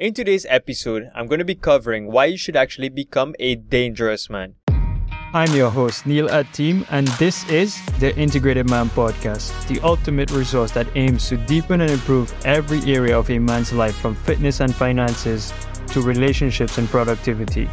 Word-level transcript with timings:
In 0.00 0.12
today's 0.12 0.44
episode, 0.50 1.08
I'm 1.14 1.28
going 1.28 1.38
to 1.38 1.44
be 1.44 1.54
covering 1.54 2.10
why 2.10 2.24
you 2.24 2.36
should 2.36 2.56
actually 2.56 2.88
become 2.88 3.32
a 3.38 3.54
dangerous 3.54 4.28
man. 4.28 4.56
I'm 5.32 5.54
your 5.54 5.70
host, 5.70 6.04
Neil 6.04 6.26
Ateem, 6.30 6.84
and 6.90 7.06
this 7.22 7.48
is 7.48 7.80
the 8.00 8.12
Integrated 8.18 8.68
Man 8.68 8.88
Podcast, 8.90 9.54
the 9.68 9.78
ultimate 9.82 10.32
resource 10.32 10.72
that 10.72 10.88
aims 10.96 11.28
to 11.28 11.36
deepen 11.36 11.80
and 11.80 11.92
improve 11.92 12.34
every 12.44 12.80
area 12.92 13.16
of 13.16 13.30
a 13.30 13.38
man's 13.38 13.72
life 13.72 13.94
from 13.94 14.16
fitness 14.16 14.58
and 14.58 14.74
finances 14.74 15.52
to 15.92 16.02
relationships 16.02 16.76
and 16.76 16.88
productivity. 16.88 17.70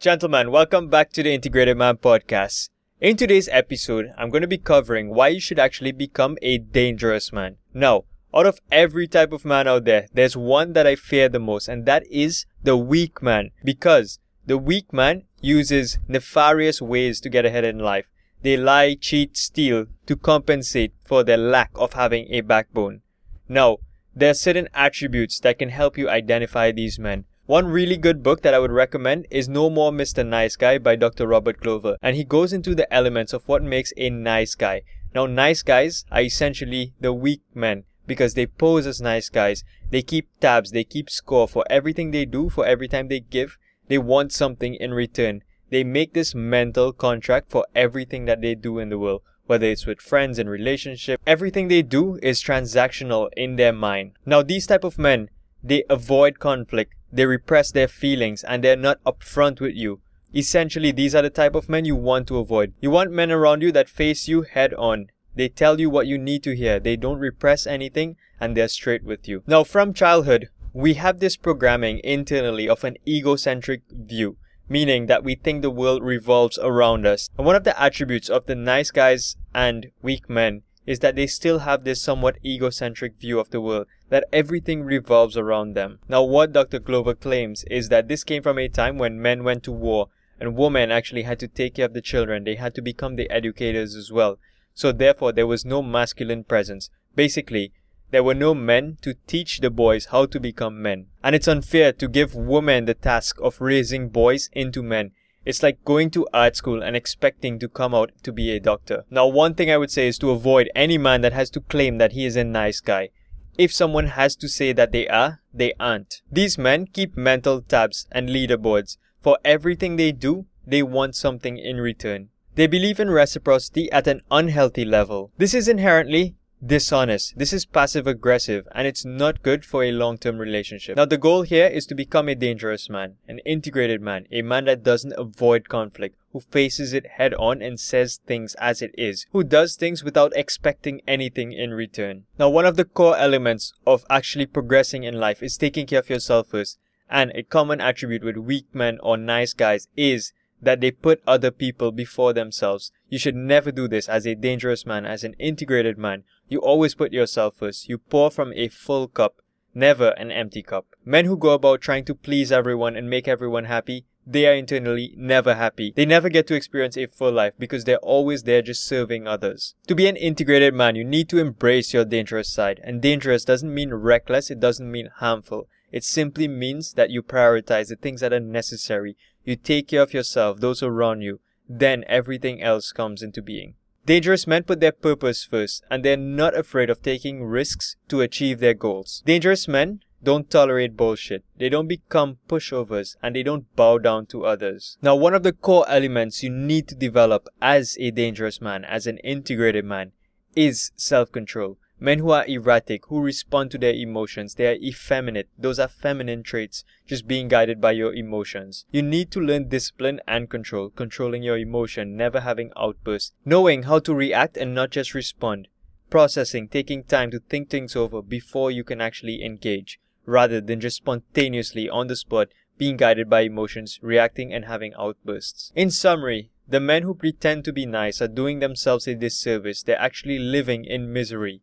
Gentlemen, 0.00 0.50
welcome 0.50 0.88
back 0.88 1.12
to 1.12 1.22
the 1.22 1.32
Integrated 1.32 1.76
Man 1.76 1.98
Podcast. 1.98 2.68
In 3.00 3.16
today's 3.16 3.48
episode, 3.50 4.12
I'm 4.18 4.28
going 4.28 4.42
to 4.42 4.46
be 4.46 4.58
covering 4.58 5.08
why 5.08 5.28
you 5.28 5.40
should 5.40 5.58
actually 5.58 5.92
become 5.92 6.36
a 6.42 6.58
dangerous 6.58 7.32
man. 7.32 7.56
Now, 7.72 8.04
out 8.34 8.44
of 8.44 8.60
every 8.70 9.08
type 9.08 9.32
of 9.32 9.42
man 9.42 9.66
out 9.66 9.86
there, 9.86 10.08
there's 10.12 10.36
one 10.36 10.74
that 10.74 10.86
I 10.86 10.96
fear 10.96 11.30
the 11.30 11.38
most, 11.38 11.66
and 11.66 11.86
that 11.86 12.06
is 12.10 12.44
the 12.62 12.76
weak 12.76 13.22
man. 13.22 13.52
Because 13.64 14.18
the 14.44 14.58
weak 14.58 14.92
man 14.92 15.22
uses 15.40 15.98
nefarious 16.08 16.82
ways 16.82 17.22
to 17.22 17.30
get 17.30 17.46
ahead 17.46 17.64
in 17.64 17.78
life. 17.78 18.10
They 18.42 18.58
lie, 18.58 18.96
cheat, 19.00 19.34
steal 19.34 19.86
to 20.04 20.14
compensate 20.14 20.92
for 21.02 21.24
their 21.24 21.38
lack 21.38 21.70
of 21.76 21.94
having 21.94 22.26
a 22.28 22.42
backbone. 22.42 23.00
Now, 23.48 23.78
there 24.14 24.32
are 24.32 24.34
certain 24.34 24.68
attributes 24.74 25.40
that 25.40 25.58
can 25.58 25.70
help 25.70 25.96
you 25.96 26.10
identify 26.10 26.70
these 26.70 26.98
men. 26.98 27.24
One 27.50 27.66
really 27.66 27.96
good 27.96 28.22
book 28.22 28.42
that 28.42 28.54
I 28.54 28.60
would 28.60 28.70
recommend 28.70 29.26
is 29.28 29.48
No 29.48 29.68
More 29.70 29.90
Mr. 29.90 30.24
Nice 30.24 30.54
Guy 30.54 30.78
by 30.78 30.94
Dr. 30.94 31.26
Robert 31.26 31.58
Glover, 31.58 31.96
and 32.00 32.14
he 32.14 32.22
goes 32.22 32.52
into 32.52 32.76
the 32.76 32.86
elements 32.94 33.32
of 33.32 33.48
what 33.48 33.60
makes 33.60 33.92
a 33.96 34.08
nice 34.08 34.54
guy. 34.54 34.82
Now, 35.16 35.26
nice 35.26 35.64
guys 35.64 36.04
are 36.12 36.20
essentially 36.20 36.94
the 37.00 37.12
weak 37.12 37.42
men 37.52 37.82
because 38.06 38.34
they 38.34 38.46
pose 38.46 38.86
as 38.86 39.00
nice 39.00 39.28
guys. 39.28 39.64
They 39.90 40.00
keep 40.00 40.28
tabs, 40.38 40.70
they 40.70 40.84
keep 40.84 41.10
score 41.10 41.48
for 41.48 41.64
everything 41.68 42.12
they 42.12 42.24
do, 42.24 42.50
for 42.50 42.64
every 42.64 42.86
time 42.86 43.08
they 43.08 43.18
give. 43.18 43.58
They 43.88 43.98
want 43.98 44.32
something 44.32 44.76
in 44.76 44.94
return. 44.94 45.42
They 45.70 45.82
make 45.82 46.14
this 46.14 46.36
mental 46.36 46.92
contract 46.92 47.50
for 47.50 47.66
everything 47.74 48.26
that 48.26 48.40
they 48.40 48.54
do 48.54 48.78
in 48.78 48.90
the 48.90 48.98
world 49.00 49.22
whether 49.46 49.66
it's 49.66 49.84
with 49.84 50.00
friends 50.00 50.38
and 50.38 50.48
relationship 50.48 51.20
everything 51.26 51.66
they 51.66 51.82
do 51.82 52.20
is 52.22 52.40
transactional 52.40 53.28
in 53.36 53.56
their 53.56 53.72
mind 53.72 54.12
now 54.24 54.42
these 54.42 54.64
type 54.64 54.84
of 54.84 54.96
men 54.96 55.28
they 55.62 55.84
avoid 55.88 56.38
conflict 56.38 56.94
they 57.12 57.26
repress 57.26 57.72
their 57.72 57.88
feelings 57.88 58.44
and 58.44 58.62
they're 58.62 58.76
not 58.76 59.02
upfront 59.04 59.60
with 59.60 59.74
you. 59.74 60.00
Essentially, 60.34 60.92
these 60.92 61.14
are 61.14 61.22
the 61.22 61.30
type 61.30 61.56
of 61.56 61.68
men 61.68 61.84
you 61.84 61.96
want 61.96 62.28
to 62.28 62.38
avoid. 62.38 62.72
You 62.80 62.90
want 62.90 63.10
men 63.10 63.32
around 63.32 63.62
you 63.62 63.72
that 63.72 63.88
face 63.88 64.28
you 64.28 64.42
head 64.42 64.72
on. 64.74 65.08
They 65.34 65.48
tell 65.48 65.80
you 65.80 65.90
what 65.90 66.06
you 66.06 66.18
need 66.18 66.44
to 66.44 66.54
hear. 66.54 66.78
They 66.78 66.96
don't 66.96 67.18
repress 67.18 67.66
anything 67.66 68.16
and 68.38 68.56
they're 68.56 68.68
straight 68.68 69.02
with 69.02 69.26
you. 69.26 69.42
Now, 69.46 69.64
from 69.64 69.92
childhood, 69.92 70.48
we 70.72 70.94
have 70.94 71.18
this 71.18 71.36
programming 71.36 72.00
internally 72.04 72.68
of 72.68 72.84
an 72.84 72.96
egocentric 73.06 73.82
view, 73.90 74.36
meaning 74.68 75.06
that 75.06 75.24
we 75.24 75.34
think 75.34 75.62
the 75.62 75.70
world 75.70 76.04
revolves 76.04 76.58
around 76.62 77.06
us. 77.06 77.28
And 77.36 77.44
one 77.44 77.56
of 77.56 77.64
the 77.64 77.80
attributes 77.80 78.28
of 78.28 78.46
the 78.46 78.54
nice 78.54 78.92
guys 78.92 79.36
and 79.52 79.90
weak 80.00 80.30
men 80.30 80.62
is 80.86 81.00
that 81.00 81.16
they 81.16 81.26
still 81.26 81.60
have 81.60 81.84
this 81.84 82.00
somewhat 82.00 82.38
egocentric 82.44 83.18
view 83.18 83.38
of 83.38 83.50
the 83.50 83.60
world, 83.60 83.86
that 84.08 84.24
everything 84.32 84.82
revolves 84.82 85.36
around 85.36 85.74
them. 85.74 85.98
Now, 86.08 86.22
what 86.22 86.52
Dr. 86.52 86.78
Glover 86.78 87.14
claims 87.14 87.64
is 87.70 87.88
that 87.88 88.08
this 88.08 88.24
came 88.24 88.42
from 88.42 88.58
a 88.58 88.68
time 88.68 88.98
when 88.98 89.20
men 89.20 89.44
went 89.44 89.62
to 89.64 89.72
war 89.72 90.08
and 90.40 90.56
women 90.56 90.90
actually 90.90 91.22
had 91.22 91.38
to 91.38 91.48
take 91.48 91.74
care 91.74 91.84
of 91.84 91.92
the 91.92 92.00
children. 92.00 92.44
They 92.44 92.54
had 92.54 92.74
to 92.74 92.82
become 92.82 93.16
the 93.16 93.30
educators 93.30 93.94
as 93.94 94.10
well. 94.10 94.38
So 94.72 94.90
therefore, 94.90 95.32
there 95.32 95.46
was 95.46 95.66
no 95.66 95.82
masculine 95.82 96.44
presence. 96.44 96.88
Basically, 97.14 97.72
there 98.10 98.24
were 98.24 98.34
no 98.34 98.54
men 98.54 98.96
to 99.02 99.14
teach 99.26 99.60
the 99.60 99.70
boys 99.70 100.06
how 100.06 100.26
to 100.26 100.40
become 100.40 100.80
men. 100.80 101.06
And 101.22 101.36
it's 101.36 101.46
unfair 101.46 101.92
to 101.92 102.08
give 102.08 102.34
women 102.34 102.86
the 102.86 102.94
task 102.94 103.38
of 103.40 103.60
raising 103.60 104.08
boys 104.08 104.48
into 104.52 104.82
men 104.82 105.12
it's 105.44 105.62
like 105.62 105.84
going 105.84 106.10
to 106.10 106.26
art 106.32 106.56
school 106.56 106.82
and 106.82 106.96
expecting 106.96 107.58
to 107.58 107.68
come 107.68 107.94
out 107.94 108.12
to 108.22 108.32
be 108.32 108.50
a 108.50 108.60
doctor. 108.60 109.04
Now, 109.10 109.26
one 109.26 109.54
thing 109.54 109.70
I 109.70 109.76
would 109.76 109.90
say 109.90 110.08
is 110.08 110.18
to 110.18 110.30
avoid 110.30 110.70
any 110.74 110.98
man 110.98 111.20
that 111.22 111.32
has 111.32 111.50
to 111.50 111.60
claim 111.60 111.98
that 111.98 112.12
he 112.12 112.24
is 112.26 112.36
a 112.36 112.44
nice 112.44 112.80
guy. 112.80 113.10
If 113.56 113.72
someone 113.72 114.06
has 114.06 114.36
to 114.36 114.48
say 114.48 114.72
that 114.72 114.92
they 114.92 115.08
are, 115.08 115.40
they 115.52 115.72
aren't. 115.78 116.22
These 116.30 116.58
men 116.58 116.86
keep 116.86 117.16
mental 117.16 117.62
tabs 117.62 118.06
and 118.12 118.28
leaderboards. 118.28 118.96
For 119.20 119.38
everything 119.44 119.96
they 119.96 120.12
do, 120.12 120.46
they 120.66 120.82
want 120.82 121.16
something 121.16 121.58
in 121.58 121.78
return. 121.78 122.28
They 122.54 122.66
believe 122.66 123.00
in 123.00 123.10
reciprocity 123.10 123.90
at 123.92 124.06
an 124.06 124.22
unhealthy 124.30 124.84
level. 124.84 125.32
This 125.38 125.54
is 125.54 125.68
inherently 125.68 126.36
dishonest. 126.64 127.38
This 127.38 127.52
is 127.52 127.64
passive 127.64 128.06
aggressive 128.06 128.68
and 128.72 128.86
it's 128.86 129.04
not 129.04 129.42
good 129.42 129.64
for 129.64 129.82
a 129.82 129.92
long 129.92 130.18
term 130.18 130.38
relationship. 130.38 130.96
Now, 130.96 131.04
the 131.04 131.18
goal 131.18 131.42
here 131.42 131.66
is 131.66 131.86
to 131.86 131.94
become 131.94 132.28
a 132.28 132.34
dangerous 132.34 132.88
man, 132.88 133.16
an 133.26 133.38
integrated 133.40 134.00
man, 134.00 134.26
a 134.30 134.42
man 134.42 134.66
that 134.66 134.82
doesn't 134.82 135.14
avoid 135.18 135.68
conflict, 135.68 136.16
who 136.32 136.40
faces 136.40 136.92
it 136.92 137.06
head 137.06 137.34
on 137.34 137.60
and 137.62 137.80
says 137.80 138.20
things 138.26 138.54
as 138.56 138.82
it 138.82 138.94
is, 138.96 139.26
who 139.32 139.42
does 139.42 139.76
things 139.76 140.04
without 140.04 140.32
expecting 140.36 141.00
anything 141.06 141.52
in 141.52 141.70
return. 141.74 142.24
Now, 142.38 142.48
one 142.50 142.66
of 142.66 142.76
the 142.76 142.84
core 142.84 143.16
elements 143.16 143.72
of 143.86 144.04
actually 144.08 144.46
progressing 144.46 145.04
in 145.04 145.14
life 145.14 145.42
is 145.42 145.56
taking 145.56 145.86
care 145.86 146.00
of 146.00 146.10
yourself 146.10 146.48
first. 146.48 146.78
And 147.12 147.32
a 147.34 147.42
common 147.42 147.80
attribute 147.80 148.22
with 148.22 148.36
weak 148.36 148.72
men 148.72 149.00
or 149.02 149.16
nice 149.16 149.52
guys 149.52 149.88
is 149.96 150.32
that 150.62 150.80
they 150.80 150.90
put 150.90 151.22
other 151.26 151.50
people 151.50 151.92
before 151.92 152.32
themselves. 152.32 152.92
You 153.08 153.18
should 153.18 153.36
never 153.36 153.72
do 153.72 153.88
this 153.88 154.08
as 154.08 154.26
a 154.26 154.34
dangerous 154.34 154.86
man, 154.86 155.06
as 155.06 155.24
an 155.24 155.34
integrated 155.38 155.98
man. 155.98 156.24
You 156.48 156.60
always 156.60 156.94
put 156.94 157.12
yourself 157.12 157.56
first. 157.56 157.88
You 157.88 157.98
pour 157.98 158.30
from 158.30 158.52
a 158.54 158.68
full 158.68 159.08
cup, 159.08 159.36
never 159.74 160.10
an 160.10 160.30
empty 160.30 160.62
cup. 160.62 160.86
Men 161.04 161.24
who 161.24 161.36
go 161.36 161.50
about 161.50 161.80
trying 161.80 162.04
to 162.06 162.14
please 162.14 162.52
everyone 162.52 162.96
and 162.96 163.08
make 163.08 163.26
everyone 163.26 163.64
happy, 163.64 164.06
they 164.26 164.46
are 164.46 164.54
internally 164.54 165.14
never 165.16 165.54
happy. 165.54 165.92
They 165.96 166.04
never 166.04 166.28
get 166.28 166.46
to 166.48 166.54
experience 166.54 166.96
a 166.96 167.06
full 167.06 167.32
life 167.32 167.54
because 167.58 167.84
they're 167.84 167.96
always 167.98 168.44
there 168.44 168.62
just 168.62 168.84
serving 168.84 169.26
others. 169.26 169.74
To 169.86 169.94
be 169.94 170.06
an 170.06 170.16
integrated 170.16 170.74
man, 170.74 170.94
you 170.94 171.04
need 171.04 171.28
to 171.30 171.38
embrace 171.38 171.94
your 171.94 172.04
dangerous 172.04 172.52
side. 172.52 172.80
And 172.84 173.00
dangerous 173.00 173.44
doesn't 173.44 173.74
mean 173.74 173.92
reckless, 173.94 174.50
it 174.50 174.60
doesn't 174.60 174.90
mean 174.90 175.08
harmful. 175.16 175.68
It 175.92 176.04
simply 176.04 176.48
means 176.48 176.94
that 176.94 177.10
you 177.10 177.22
prioritize 177.22 177.88
the 177.88 177.96
things 177.96 178.20
that 178.20 178.32
are 178.32 178.40
necessary. 178.40 179.16
You 179.44 179.56
take 179.56 179.88
care 179.88 180.02
of 180.02 180.14
yourself, 180.14 180.60
those 180.60 180.82
around 180.82 181.22
you. 181.22 181.40
Then 181.68 182.04
everything 182.06 182.62
else 182.62 182.92
comes 182.92 183.22
into 183.22 183.42
being. 183.42 183.74
Dangerous 184.06 184.46
men 184.46 184.64
put 184.64 184.80
their 184.80 184.92
purpose 184.92 185.44
first 185.44 185.84
and 185.90 186.04
they're 186.04 186.16
not 186.16 186.56
afraid 186.56 186.90
of 186.90 187.02
taking 187.02 187.44
risks 187.44 187.96
to 188.08 188.22
achieve 188.22 188.58
their 188.58 188.74
goals. 188.74 189.22
Dangerous 189.26 189.68
men 189.68 190.00
don't 190.22 190.50
tolerate 190.50 190.96
bullshit. 190.96 191.44
They 191.56 191.68
don't 191.68 191.86
become 191.86 192.38
pushovers 192.48 193.16
and 193.22 193.34
they 193.34 193.42
don't 193.42 193.74
bow 193.76 193.98
down 193.98 194.26
to 194.26 194.44
others. 194.44 194.98
Now, 195.00 195.16
one 195.16 195.34
of 195.34 195.42
the 195.42 195.52
core 195.52 195.86
elements 195.88 196.42
you 196.42 196.50
need 196.50 196.88
to 196.88 196.94
develop 196.94 197.48
as 197.62 197.96
a 198.00 198.10
dangerous 198.10 198.60
man, 198.60 198.84
as 198.84 199.06
an 199.06 199.18
integrated 199.18 199.84
man, 199.84 200.12
is 200.54 200.92
self-control. 200.96 201.78
Men 202.02 202.18
who 202.18 202.30
are 202.30 202.46
erratic, 202.46 203.06
who 203.06 203.20
respond 203.20 203.70
to 203.70 203.78
their 203.78 203.92
emotions, 203.92 204.54
they 204.54 204.66
are 204.66 204.78
effeminate. 204.82 205.50
Those 205.58 205.78
are 205.78 205.86
feminine 205.86 206.42
traits, 206.42 206.82
just 207.06 207.28
being 207.28 207.48
guided 207.48 207.78
by 207.78 207.92
your 207.92 208.14
emotions. 208.14 208.86
You 208.90 209.02
need 209.02 209.30
to 209.32 209.40
learn 209.40 209.68
discipline 209.68 210.22
and 210.26 210.48
control, 210.48 210.88
controlling 210.88 211.42
your 211.42 211.58
emotion, 211.58 212.16
never 212.16 212.40
having 212.40 212.72
outbursts, 212.74 213.34
knowing 213.44 213.82
how 213.82 213.98
to 213.98 214.14
react 214.14 214.56
and 214.56 214.74
not 214.74 214.90
just 214.90 215.12
respond, 215.12 215.68
processing, 216.08 216.68
taking 216.68 217.04
time 217.04 217.30
to 217.32 217.38
think 217.38 217.68
things 217.68 217.94
over 217.94 218.22
before 218.22 218.70
you 218.70 218.82
can 218.82 219.02
actually 219.02 219.44
engage, 219.44 220.00
rather 220.24 220.60
than 220.60 220.80
just 220.80 220.96
spontaneously 220.96 221.86
on 221.88 222.06
the 222.06 222.16
spot 222.16 222.48
being 222.78 222.96
guided 222.96 223.28
by 223.28 223.42
emotions, 223.42 223.98
reacting 224.00 224.54
and 224.54 224.64
having 224.64 224.94
outbursts. 224.98 225.70
In 225.76 225.90
summary, 225.90 226.50
the 226.66 226.80
men 226.80 227.02
who 227.02 227.14
pretend 227.14 227.62
to 227.66 227.74
be 227.74 227.84
nice 227.84 228.22
are 228.22 228.28
doing 228.28 228.60
themselves 228.60 229.06
a 229.06 229.14
disservice. 229.14 229.82
They're 229.82 230.00
actually 230.00 230.38
living 230.38 230.86
in 230.86 231.12
misery. 231.12 231.60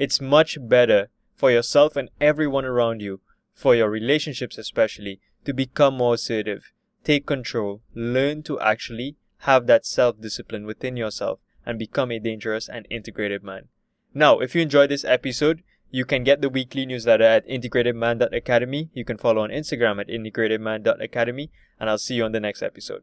It's 0.00 0.18
much 0.18 0.56
better 0.58 1.10
for 1.36 1.50
yourself 1.50 1.94
and 1.94 2.08
everyone 2.22 2.64
around 2.64 3.02
you, 3.02 3.20
for 3.52 3.74
your 3.74 3.90
relationships 3.90 4.56
especially, 4.56 5.20
to 5.44 5.52
become 5.52 5.98
more 5.98 6.14
assertive, 6.14 6.72
take 7.04 7.26
control, 7.26 7.82
learn 7.94 8.42
to 8.44 8.58
actually 8.60 9.16
have 9.40 9.66
that 9.66 9.84
self 9.84 10.18
discipline 10.18 10.64
within 10.64 10.96
yourself 10.96 11.40
and 11.66 11.78
become 11.78 12.10
a 12.10 12.18
dangerous 12.18 12.66
and 12.66 12.86
integrated 12.88 13.44
man. 13.44 13.68
Now, 14.14 14.38
if 14.38 14.54
you 14.54 14.62
enjoyed 14.62 14.88
this 14.88 15.04
episode, 15.04 15.62
you 15.90 16.06
can 16.06 16.24
get 16.24 16.40
the 16.40 16.48
weekly 16.48 16.86
newsletter 16.86 17.24
at 17.24 17.46
integratedman.academy. 17.46 18.88
You 18.94 19.04
can 19.04 19.18
follow 19.18 19.42
on 19.42 19.50
Instagram 19.50 20.00
at 20.00 20.08
integratedman.academy, 20.08 21.50
and 21.78 21.90
I'll 21.90 21.98
see 21.98 22.14
you 22.14 22.24
on 22.24 22.32
the 22.32 22.40
next 22.40 22.62
episode. 22.62 23.02